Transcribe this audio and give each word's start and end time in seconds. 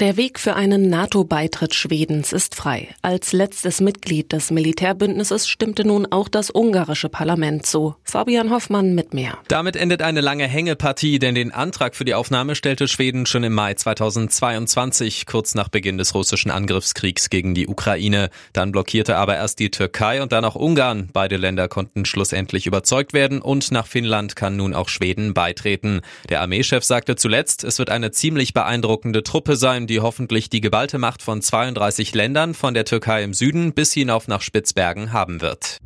Der 0.00 0.16
Weg 0.16 0.38
für 0.38 0.54
einen 0.54 0.88
NATO-Beitritt 0.90 1.74
Schwedens 1.74 2.32
ist 2.32 2.54
frei. 2.54 2.86
Als 3.02 3.32
letztes 3.32 3.80
Mitglied 3.80 4.32
des 4.32 4.52
Militärbündnisses 4.52 5.48
stimmte 5.48 5.84
nun 5.84 6.06
auch 6.12 6.28
das 6.28 6.54
ungarische 6.54 7.08
Parlament 7.08 7.66
zu. 7.66 7.96
Fabian 8.04 8.52
Hoffmann 8.52 8.94
mit 8.94 9.12
mehr. 9.12 9.38
Damit 9.48 9.74
endet 9.74 10.02
eine 10.02 10.20
lange 10.20 10.46
Hängepartie, 10.46 11.18
denn 11.18 11.34
den 11.34 11.50
Antrag 11.50 11.96
für 11.96 12.04
die 12.04 12.14
Aufnahme 12.14 12.54
stellte 12.54 12.86
Schweden 12.86 13.26
schon 13.26 13.42
im 13.42 13.54
Mai 13.54 13.74
2022, 13.74 15.26
kurz 15.26 15.56
nach 15.56 15.68
Beginn 15.68 15.98
des 15.98 16.14
russischen 16.14 16.52
Angriffskriegs 16.52 17.28
gegen 17.28 17.56
die 17.56 17.66
Ukraine. 17.66 18.30
Dann 18.52 18.70
blockierte 18.70 19.16
aber 19.16 19.34
erst 19.34 19.58
die 19.58 19.72
Türkei 19.72 20.22
und 20.22 20.30
dann 20.30 20.44
auch 20.44 20.54
Ungarn. 20.54 21.08
Beide 21.12 21.36
Länder 21.36 21.66
konnten 21.66 22.04
schlussendlich 22.04 22.68
überzeugt 22.68 23.14
werden 23.14 23.42
und 23.42 23.72
nach 23.72 23.88
Finnland 23.88 24.36
kann 24.36 24.56
nun 24.56 24.74
auch 24.74 24.90
Schweden 24.90 25.34
beitreten. 25.34 26.02
Der 26.28 26.40
Armeechef 26.40 26.84
sagte 26.84 27.16
zuletzt, 27.16 27.64
es 27.64 27.80
wird 27.80 27.90
eine 27.90 28.12
ziemlich 28.12 28.54
beeindruckende 28.54 29.24
Truppe 29.24 29.56
sein, 29.56 29.87
die 29.88 30.00
hoffentlich 30.00 30.48
die 30.48 30.60
geballte 30.60 30.98
Macht 30.98 31.22
von 31.22 31.42
32 31.42 32.14
Ländern 32.14 32.54
von 32.54 32.74
der 32.74 32.84
Türkei 32.84 33.24
im 33.24 33.34
Süden 33.34 33.72
bis 33.72 33.92
hinauf 33.92 34.28
nach 34.28 34.42
Spitzbergen 34.42 35.12
haben 35.12 35.40
wird. 35.40 35.80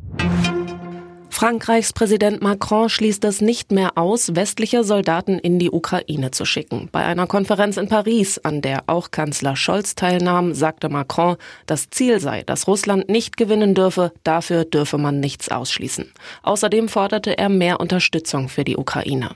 Frankreichs 1.33 1.93
Präsident 1.93 2.41
Macron 2.41 2.89
schließt 2.89 3.25
es 3.25 3.41
nicht 3.41 3.71
mehr 3.71 3.97
aus, 3.97 4.35
westliche 4.35 4.83
Soldaten 4.83 5.39
in 5.39 5.57
die 5.57 5.71
Ukraine 5.71 6.29
zu 6.29 6.45
schicken. 6.45 6.89
Bei 6.91 7.03
einer 7.03 7.25
Konferenz 7.25 7.75
in 7.75 7.89
Paris, 7.89 8.37
an 8.37 8.61
der 8.61 8.83
auch 8.85 9.09
Kanzler 9.09 9.55
Scholz 9.55 9.95
teilnahm, 9.95 10.53
sagte 10.53 10.89
Macron, 10.89 11.37
das 11.65 11.89
Ziel 11.89 12.19
sei, 12.19 12.43
dass 12.43 12.67
Russland 12.67 13.09
nicht 13.09 13.35
gewinnen 13.35 13.73
dürfe, 13.73 14.13
dafür 14.23 14.63
dürfe 14.63 14.99
man 14.99 15.19
nichts 15.19 15.49
ausschließen. 15.49 16.13
Außerdem 16.43 16.87
forderte 16.87 17.37
er 17.37 17.49
mehr 17.49 17.79
Unterstützung 17.79 18.47
für 18.47 18.63
die 18.63 18.77
Ukraine. 18.77 19.31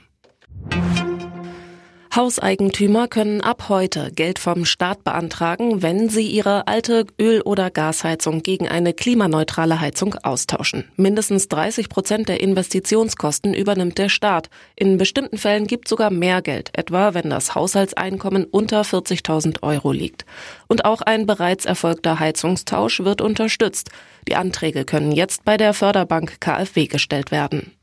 Hauseigentümer 2.18 3.06
können 3.06 3.42
ab 3.42 3.66
heute 3.68 4.10
Geld 4.10 4.40
vom 4.40 4.64
Staat 4.64 5.04
beantragen, 5.04 5.82
wenn 5.82 6.08
sie 6.08 6.26
ihre 6.26 6.66
alte 6.66 7.06
Öl- 7.16 7.42
oder 7.42 7.70
Gasheizung 7.70 8.42
gegen 8.42 8.66
eine 8.66 8.92
klimaneutrale 8.92 9.80
Heizung 9.80 10.16
austauschen. 10.16 10.82
Mindestens 10.96 11.46
30 11.46 11.88
Prozent 11.88 12.28
der 12.28 12.40
Investitionskosten 12.40 13.54
übernimmt 13.54 13.98
der 13.98 14.08
Staat. 14.08 14.50
In 14.74 14.98
bestimmten 14.98 15.38
Fällen 15.38 15.68
gibt 15.68 15.86
sogar 15.86 16.10
mehr 16.10 16.42
Geld, 16.42 16.70
etwa 16.76 17.14
wenn 17.14 17.30
das 17.30 17.54
Haushaltseinkommen 17.54 18.46
unter 18.46 18.82
40.000 18.82 19.62
Euro 19.62 19.92
liegt. 19.92 20.26
Und 20.66 20.84
auch 20.86 21.02
ein 21.02 21.24
bereits 21.24 21.66
erfolgter 21.66 22.18
Heizungstausch 22.18 22.98
wird 22.98 23.20
unterstützt. 23.20 23.90
Die 24.26 24.34
Anträge 24.34 24.84
können 24.84 25.12
jetzt 25.12 25.44
bei 25.44 25.56
der 25.56 25.72
Förderbank 25.72 26.40
KfW 26.40 26.88
gestellt 26.88 27.30
werden. 27.30 27.77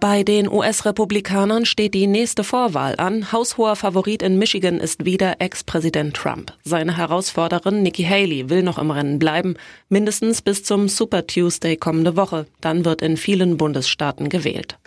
Bei 0.00 0.22
den 0.22 0.50
US-Republikanern 0.50 1.66
steht 1.66 1.92
die 1.92 2.06
nächste 2.06 2.42
Vorwahl 2.42 2.94
an. 2.96 3.32
Haushoher 3.32 3.76
Favorit 3.76 4.22
in 4.22 4.38
Michigan 4.38 4.80
ist 4.80 5.04
wieder 5.04 5.42
Ex-Präsident 5.42 6.16
Trump. 6.16 6.54
Seine 6.64 6.96
Herausforderin 6.96 7.82
Nikki 7.82 8.04
Haley 8.04 8.48
will 8.48 8.62
noch 8.62 8.78
im 8.78 8.90
Rennen 8.90 9.18
bleiben, 9.18 9.56
mindestens 9.90 10.40
bis 10.40 10.64
zum 10.64 10.88
Super 10.88 11.26
Tuesday 11.26 11.76
kommende 11.76 12.16
Woche. 12.16 12.46
Dann 12.62 12.86
wird 12.86 13.02
in 13.02 13.18
vielen 13.18 13.58
Bundesstaaten 13.58 14.30
gewählt. 14.30 14.78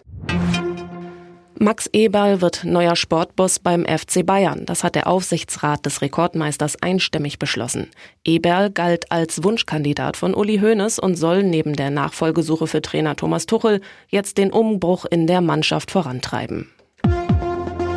Max 1.63 1.89
Eberl 1.93 2.41
wird 2.41 2.65
neuer 2.65 2.97
Sportboss 2.97 3.59
beim 3.59 3.85
FC 3.85 4.25
Bayern. 4.25 4.65
Das 4.65 4.83
hat 4.83 4.95
der 4.95 5.07
Aufsichtsrat 5.07 5.85
des 5.85 6.01
Rekordmeisters 6.01 6.75
einstimmig 6.83 7.39
beschlossen. 7.39 7.89
Eberl 8.25 8.69
galt 8.69 9.13
als 9.13 9.45
Wunschkandidat 9.45 10.17
von 10.17 10.33
Uli 10.33 10.59
Hoeneß 10.59 10.99
und 10.99 11.15
soll 11.15 11.41
neben 11.43 11.77
der 11.77 11.89
Nachfolgesuche 11.89 12.67
für 12.67 12.81
Trainer 12.81 13.15
Thomas 13.15 13.45
Tuchel 13.45 13.79
jetzt 14.09 14.37
den 14.37 14.51
Umbruch 14.51 15.05
in 15.05 15.25
der 15.25 15.39
Mannschaft 15.39 15.89
vorantreiben. 15.89 16.69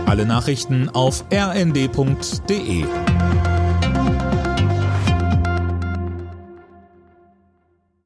Alle 0.06 0.26
Nachrichten 0.26 0.88
auf 0.88 1.24
rnd.de 1.32 2.84